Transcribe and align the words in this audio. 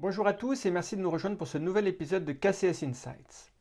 Bonjour 0.00 0.26
à 0.26 0.32
tous 0.32 0.66
et 0.66 0.72
merci 0.72 0.96
de 0.96 1.02
nous 1.02 1.10
rejoindre 1.10 1.38
pour 1.38 1.46
ce 1.46 1.56
nouvel 1.56 1.86
épisode 1.86 2.24
de 2.24 2.32
KCS 2.32 2.82
Insights. 2.82 3.52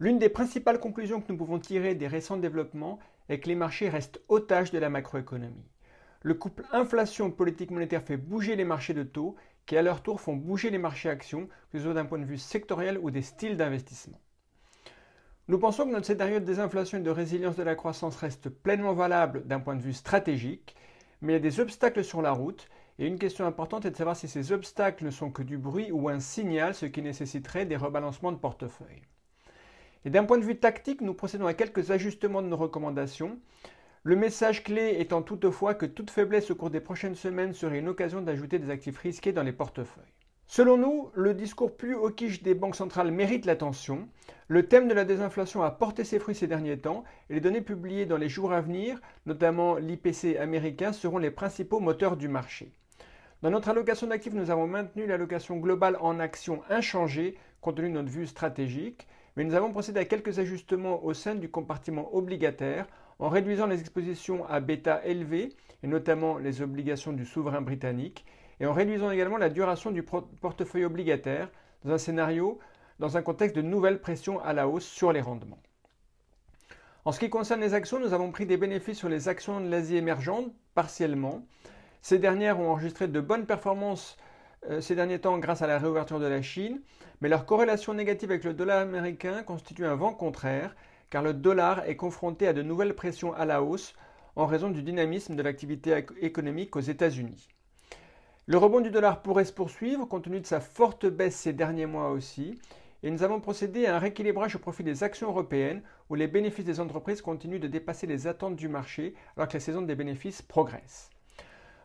L'une 0.00 0.18
des 0.18 0.28
principales 0.28 0.80
conclusions 0.80 1.20
que 1.20 1.30
nous 1.30 1.38
pouvons 1.38 1.60
tirer 1.60 1.94
des 1.94 2.08
récents 2.08 2.36
développements 2.36 2.98
est 3.28 3.38
que 3.38 3.46
les 3.46 3.54
marchés 3.54 3.88
restent 3.88 4.20
otages 4.28 4.72
de 4.72 4.78
la 4.80 4.90
macroéconomie. 4.90 5.70
Le 6.22 6.34
couple 6.34 6.64
inflation-politique 6.72 7.70
monétaire 7.70 8.02
fait 8.02 8.16
bouger 8.16 8.56
les 8.56 8.64
marchés 8.64 8.92
de 8.92 9.04
taux 9.04 9.36
qui 9.66 9.76
à 9.76 9.82
leur 9.82 10.02
tour 10.02 10.20
font 10.20 10.34
bouger 10.34 10.70
les 10.70 10.78
marchés 10.78 11.10
actions, 11.10 11.48
que 11.70 11.78
ce 11.78 11.84
soit 11.84 11.94
d'un 11.94 12.06
point 12.06 12.18
de 12.18 12.24
vue 12.24 12.38
sectoriel 12.38 12.98
ou 12.98 13.12
des 13.12 13.22
styles 13.22 13.56
d'investissement. 13.56 14.20
Nous 15.46 15.60
pensons 15.60 15.84
que 15.86 15.92
notre 15.92 16.06
scénario 16.06 16.40
de 16.40 16.44
désinflation 16.44 16.98
et 16.98 17.02
de 17.02 17.10
résilience 17.10 17.54
de 17.54 17.62
la 17.62 17.76
croissance 17.76 18.16
reste 18.16 18.48
pleinement 18.48 18.94
valable 18.94 19.46
d'un 19.46 19.60
point 19.60 19.76
de 19.76 19.82
vue 19.82 19.92
stratégique, 19.92 20.74
mais 21.20 21.32
il 21.32 21.36
y 21.36 21.38
a 21.38 21.40
des 21.40 21.60
obstacles 21.60 22.04
sur 22.04 22.22
la 22.22 22.32
route 22.32 22.68
et 22.98 23.06
une 23.06 23.18
question 23.18 23.46
importante 23.46 23.84
est 23.84 23.90
de 23.90 23.96
savoir 23.96 24.16
si 24.16 24.28
ces 24.28 24.52
obstacles 24.52 25.04
ne 25.04 25.10
sont 25.10 25.30
que 25.30 25.42
du 25.42 25.58
bruit 25.58 25.90
ou 25.92 26.08
un 26.08 26.20
signal, 26.20 26.74
ce 26.74 26.86
qui 26.86 27.02
nécessiterait 27.02 27.66
des 27.66 27.76
rebalancements 27.76 28.32
de 28.32 28.38
portefeuille. 28.38 29.02
Et 30.04 30.10
d'un 30.10 30.24
point 30.24 30.38
de 30.38 30.44
vue 30.44 30.58
tactique, 30.58 31.00
nous 31.00 31.14
procédons 31.14 31.46
à 31.46 31.54
quelques 31.54 31.90
ajustements 31.90 32.42
de 32.42 32.46
nos 32.48 32.56
recommandations. 32.56 33.38
Le 34.02 34.16
message 34.16 34.62
clé 34.62 34.96
étant 35.00 35.20
toutefois 35.20 35.74
que 35.74 35.84
toute 35.84 36.10
faiblesse 36.10 36.50
au 36.50 36.54
cours 36.54 36.70
des 36.70 36.80
prochaines 36.80 37.16
semaines 37.16 37.52
serait 37.52 37.80
une 37.80 37.88
occasion 37.88 38.22
d'ajouter 38.22 38.58
des 38.58 38.70
actifs 38.70 38.98
risqués 38.98 39.32
dans 39.32 39.42
les 39.42 39.52
portefeuilles. 39.52 40.15
Selon 40.48 40.78
nous, 40.78 41.10
le 41.14 41.34
discours 41.34 41.76
plus 41.76 41.96
hawkish 41.96 42.42
des 42.42 42.54
banques 42.54 42.76
centrales 42.76 43.10
mérite 43.10 43.46
l'attention. 43.46 44.08
Le 44.46 44.66
thème 44.68 44.86
de 44.86 44.94
la 44.94 45.04
désinflation 45.04 45.64
a 45.64 45.72
porté 45.72 46.04
ses 46.04 46.20
fruits 46.20 46.36
ces 46.36 46.46
derniers 46.46 46.78
temps 46.78 47.02
et 47.28 47.34
les 47.34 47.40
données 47.40 47.60
publiées 47.60 48.06
dans 48.06 48.16
les 48.16 48.28
jours 48.28 48.52
à 48.52 48.60
venir, 48.60 49.00
notamment 49.26 49.74
l'IPC 49.74 50.36
américain, 50.38 50.92
seront 50.92 51.18
les 51.18 51.32
principaux 51.32 51.80
moteurs 51.80 52.16
du 52.16 52.28
marché. 52.28 52.70
Dans 53.42 53.50
notre 53.50 53.68
allocation 53.70 54.06
d'actifs, 54.06 54.34
nous 54.34 54.50
avons 54.50 54.68
maintenu 54.68 55.06
l'allocation 55.06 55.56
globale 55.56 55.98
en 56.00 56.20
actions 56.20 56.62
inchangée 56.70 57.36
compte 57.60 57.78
tenu 57.78 57.88
de 57.88 57.94
notre 57.94 58.08
vue 58.08 58.28
stratégique, 58.28 59.08
mais 59.36 59.42
nous 59.42 59.54
avons 59.54 59.72
procédé 59.72 59.98
à 59.98 60.04
quelques 60.04 60.38
ajustements 60.38 61.04
au 61.04 61.12
sein 61.12 61.34
du 61.34 61.50
compartiment 61.50 62.14
obligataire 62.14 62.86
en 63.18 63.28
réduisant 63.28 63.66
les 63.66 63.80
expositions 63.80 64.46
à 64.48 64.60
bêta 64.60 65.04
élevées, 65.04 65.48
et 65.82 65.88
notamment 65.88 66.38
les 66.38 66.62
obligations 66.62 67.12
du 67.12 67.26
souverain 67.26 67.62
britannique, 67.62 68.24
et 68.60 68.66
en 68.66 68.72
réduisant 68.72 69.10
également 69.10 69.36
la 69.36 69.48
duration 69.48 69.90
du 69.90 70.02
portefeuille 70.02 70.84
obligataire 70.84 71.50
dans 71.84 71.92
un 71.92 71.98
scénario, 71.98 72.58
dans 72.98 73.16
un 73.16 73.22
contexte 73.22 73.56
de 73.56 73.62
nouvelles 73.62 74.00
pressions 74.00 74.40
à 74.42 74.52
la 74.52 74.68
hausse 74.68 74.86
sur 74.86 75.12
les 75.12 75.20
rendements. 75.20 75.58
En 77.04 77.12
ce 77.12 77.20
qui 77.20 77.30
concerne 77.30 77.60
les 77.60 77.74
actions, 77.74 78.00
nous 78.00 78.14
avons 78.14 78.32
pris 78.32 78.46
des 78.46 78.56
bénéfices 78.56 78.98
sur 78.98 79.08
les 79.08 79.28
actions 79.28 79.60
de 79.60 79.68
l'Asie 79.68 79.96
émergente, 79.96 80.52
partiellement, 80.74 81.46
ces 82.02 82.18
dernières 82.18 82.58
ont 82.58 82.70
enregistré 82.70 83.08
de 83.08 83.20
bonnes 83.20 83.46
performances 83.46 84.16
euh, 84.70 84.80
ces 84.80 84.94
derniers 84.94 85.20
temps 85.20 85.38
grâce 85.38 85.62
à 85.62 85.66
la 85.66 85.78
réouverture 85.78 86.18
de 86.18 86.26
la 86.26 86.42
Chine, 86.42 86.80
mais 87.20 87.28
leur 87.28 87.46
corrélation 87.46 87.94
négative 87.94 88.30
avec 88.30 88.44
le 88.44 88.54
dollar 88.54 88.80
américain 88.80 89.42
constitue 89.42 89.86
un 89.86 89.94
vent 89.94 90.12
contraire, 90.12 90.74
car 91.10 91.22
le 91.22 91.34
dollar 91.34 91.84
est 91.88 91.96
confronté 91.96 92.48
à 92.48 92.52
de 92.52 92.62
nouvelles 92.62 92.94
pressions 92.94 93.32
à 93.34 93.44
la 93.44 93.62
hausse 93.62 93.94
en 94.34 94.46
raison 94.46 94.70
du 94.70 94.82
dynamisme 94.82 95.36
de 95.36 95.42
l'activité 95.42 96.04
économique 96.20 96.76
aux 96.76 96.80
États-Unis. 96.80 97.48
Le 98.48 98.58
rebond 98.58 98.80
du 98.80 98.92
dollar 98.92 99.22
pourrait 99.22 99.44
se 99.44 99.52
poursuivre 99.52 100.04
compte 100.04 100.22
tenu 100.22 100.38
de 100.38 100.46
sa 100.46 100.60
forte 100.60 101.04
baisse 101.04 101.34
ces 101.34 101.52
derniers 101.52 101.86
mois 101.86 102.10
aussi, 102.10 102.60
et 103.02 103.10
nous 103.10 103.24
avons 103.24 103.40
procédé 103.40 103.86
à 103.86 103.96
un 103.96 103.98
rééquilibrage 103.98 104.54
au 104.54 104.60
profit 104.60 104.84
des 104.84 105.02
actions 105.02 105.26
européennes 105.26 105.82
où 106.10 106.14
les 106.14 106.28
bénéfices 106.28 106.64
des 106.64 106.78
entreprises 106.78 107.22
continuent 107.22 107.58
de 107.58 107.66
dépasser 107.66 108.06
les 108.06 108.28
attentes 108.28 108.54
du 108.54 108.68
marché 108.68 109.14
alors 109.36 109.48
que 109.48 109.54
la 109.54 109.60
saison 109.60 109.82
des 109.82 109.96
bénéfices 109.96 110.42
progresse. 110.42 111.10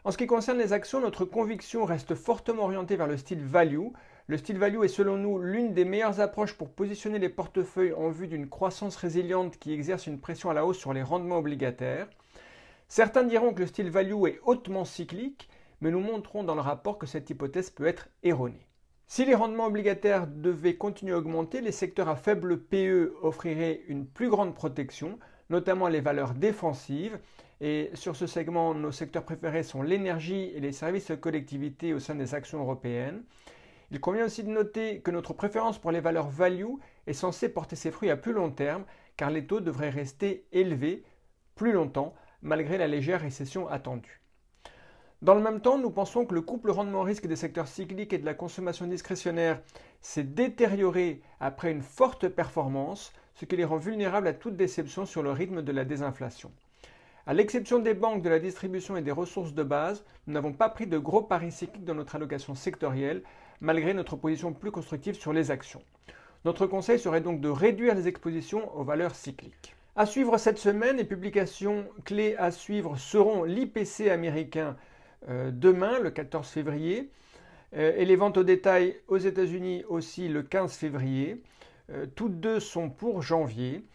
En 0.03 0.11
ce 0.11 0.19
qui 0.19 0.27
concerne 0.27 0.59
les 0.59 0.71
actions, 0.71 1.01
notre 1.01 1.25
conviction 1.25 1.83
reste 1.83 2.13
fortement 2.13 2.65
orientée 2.65 2.95
vers 2.95 3.07
le 3.07 3.17
style 3.17 3.43
value. 3.43 3.87
Le 4.27 4.37
style 4.37 4.59
value 4.59 4.83
est 4.83 4.87
selon 4.87 5.17
nous 5.17 5.39
l'une 5.39 5.73
des 5.73 5.85
meilleures 5.85 6.19
approches 6.19 6.53
pour 6.53 6.69
positionner 6.69 7.17
les 7.17 7.29
portefeuilles 7.29 7.93
en 7.93 8.09
vue 8.11 8.27
d'une 8.27 8.47
croissance 8.47 8.97
résiliente 8.97 9.57
qui 9.57 9.73
exerce 9.73 10.05
une 10.05 10.19
pression 10.19 10.51
à 10.51 10.53
la 10.53 10.63
hausse 10.63 10.77
sur 10.77 10.93
les 10.93 11.01
rendements 11.01 11.39
obligataires. 11.39 12.07
Certains 12.87 13.23
diront 13.23 13.51
que 13.51 13.61
le 13.61 13.67
style 13.67 13.89
value 13.89 14.27
est 14.27 14.39
hautement 14.43 14.85
cyclique, 14.85 15.49
mais 15.81 15.91
nous 15.91 15.99
montrons 15.99 16.43
dans 16.43 16.55
le 16.55 16.61
rapport 16.61 16.97
que 16.97 17.07
cette 17.07 17.29
hypothèse 17.29 17.71
peut 17.71 17.87
être 17.87 18.07
erronée. 18.23 18.67
Si 19.07 19.25
les 19.25 19.35
rendements 19.35 19.65
obligataires 19.65 20.25
devaient 20.25 20.77
continuer 20.77 21.11
à 21.13 21.17
augmenter, 21.17 21.59
les 21.59 21.73
secteurs 21.73 22.07
à 22.07 22.15
faible 22.15 22.61
PE 22.61 23.13
offriraient 23.21 23.81
une 23.89 24.07
plus 24.07 24.29
grande 24.29 24.55
protection, 24.55 25.19
notamment 25.49 25.89
les 25.89 25.99
valeurs 25.99 26.33
défensives. 26.33 27.19
Et 27.59 27.89
sur 27.93 28.15
ce 28.15 28.25
segment, 28.25 28.73
nos 28.73 28.93
secteurs 28.93 29.25
préférés 29.25 29.63
sont 29.63 29.81
l'énergie 29.81 30.51
et 30.55 30.61
les 30.61 30.71
services 30.71 31.11
de 31.11 31.15
collectivité 31.15 31.93
au 31.93 31.99
sein 31.99 32.15
des 32.15 32.33
actions 32.33 32.61
européennes. 32.61 33.23
Il 33.91 33.99
convient 33.99 34.25
aussi 34.25 34.43
de 34.43 34.49
noter 34.49 35.01
que 35.01 35.11
notre 35.11 35.33
préférence 35.33 35.77
pour 35.77 35.91
les 35.91 35.99
valeurs 35.99 36.29
value 36.29 36.75
est 37.05 37.13
censée 37.13 37.49
porter 37.49 37.75
ses 37.75 37.91
fruits 37.91 38.09
à 38.09 38.15
plus 38.15 38.31
long 38.31 38.49
terme, 38.49 38.85
car 39.17 39.29
les 39.29 39.45
taux 39.45 39.59
devraient 39.59 39.89
rester 39.89 40.45
élevés 40.53 41.03
plus 41.55 41.73
longtemps, 41.73 42.15
malgré 42.41 42.77
la 42.77 42.87
légère 42.87 43.19
récession 43.19 43.67
attendue. 43.67 44.20
Dans 45.21 45.35
le 45.35 45.41
même 45.41 45.61
temps, 45.61 45.77
nous 45.77 45.91
pensons 45.91 46.25
que 46.25 46.33
le 46.33 46.41
couple 46.41 46.71
rendement-risque 46.71 47.27
des 47.27 47.35
secteurs 47.35 47.67
cycliques 47.67 48.11
et 48.11 48.17
de 48.17 48.25
la 48.25 48.33
consommation 48.33 48.87
discrétionnaire 48.87 49.61
s'est 50.01 50.23
détérioré 50.23 51.21
après 51.39 51.71
une 51.71 51.83
forte 51.83 52.27
performance, 52.27 53.13
ce 53.35 53.45
qui 53.45 53.55
les 53.55 53.63
rend 53.63 53.77
vulnérables 53.77 54.25
à 54.25 54.33
toute 54.33 54.55
déception 54.55 55.05
sur 55.05 55.21
le 55.21 55.31
rythme 55.31 55.61
de 55.61 55.71
la 55.71 55.85
désinflation. 55.85 56.51
À 57.27 57.35
l'exception 57.35 57.77
des 57.77 57.93
banques, 57.93 58.23
de 58.23 58.29
la 58.29 58.39
distribution 58.39 58.97
et 58.97 59.03
des 59.03 59.11
ressources 59.11 59.53
de 59.53 59.61
base, 59.61 60.03
nous 60.25 60.33
n'avons 60.33 60.53
pas 60.53 60.69
pris 60.69 60.87
de 60.87 60.97
gros 60.97 61.21
paris 61.21 61.51
cycliques 61.51 61.85
dans 61.85 61.93
notre 61.93 62.15
allocation 62.15 62.55
sectorielle, 62.55 63.21
malgré 63.59 63.93
notre 63.93 64.15
position 64.15 64.53
plus 64.53 64.71
constructive 64.71 65.13
sur 65.13 65.33
les 65.33 65.51
actions. 65.51 65.83
Notre 66.45 66.65
conseil 66.65 66.97
serait 66.97 67.21
donc 67.21 67.41
de 67.41 67.49
réduire 67.49 67.93
les 67.93 68.07
expositions 68.07 68.75
aux 68.75 68.83
valeurs 68.83 69.13
cycliques. 69.13 69.75
À 69.95 70.07
suivre 70.07 70.39
cette 70.39 70.57
semaine, 70.57 70.97
les 70.97 71.03
publications 71.03 71.85
clés 72.05 72.35
à 72.37 72.49
suivre 72.49 72.97
seront 72.97 73.43
l'IPC 73.43 74.09
américain 74.09 74.75
demain, 75.27 75.99
le 75.99 76.09
14 76.11 76.47
février, 76.47 77.11
euh, 77.75 77.93
et 77.95 78.05
les 78.05 78.15
ventes 78.15 78.37
au 78.37 78.43
détail 78.43 78.97
aux 79.07 79.17
États-Unis 79.17 79.83
aussi 79.87 80.27
le 80.27 80.43
15 80.43 80.73
février. 80.73 81.41
Euh, 81.89 82.05
toutes 82.15 82.39
deux 82.39 82.59
sont 82.59 82.89
pour 82.89 83.21
janvier. 83.21 83.85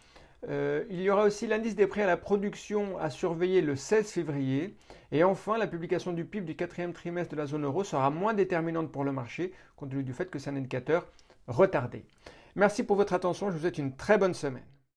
il 0.47 1.01
y 1.01 1.09
aura 1.09 1.25
aussi 1.25 1.47
l'indice 1.47 1.75
des 1.75 1.87
prix 1.87 2.01
à 2.01 2.07
la 2.07 2.15
production 2.15 2.97
à 2.99 3.09
surveiller 3.09 3.61
le 3.61 3.75
16 3.75 4.09
février. 4.09 4.75
Et 5.11 5.23
enfin, 5.23 5.57
la 5.57 5.67
publication 5.67 6.13
du 6.13 6.25
PIB 6.25 6.45
du 6.45 6.55
quatrième 6.55 6.93
trimestre 6.93 7.33
de 7.33 7.37
la 7.37 7.45
zone 7.45 7.65
euro 7.65 7.83
sera 7.83 8.09
moins 8.09 8.33
déterminante 8.33 8.91
pour 8.91 9.03
le 9.03 9.11
marché, 9.11 9.53
compte 9.75 9.89
tenu 9.91 10.03
du 10.03 10.13
fait 10.13 10.29
que 10.29 10.39
c'est 10.39 10.49
un 10.49 10.55
indicateur 10.55 11.07
retardé. 11.47 12.05
Merci 12.55 12.83
pour 12.83 12.95
votre 12.95 13.13
attention, 13.13 13.49
je 13.49 13.55
vous 13.55 13.61
souhaite 13.61 13.77
une 13.77 13.95
très 13.95 14.17
bonne 14.17 14.33
semaine. 14.33 14.76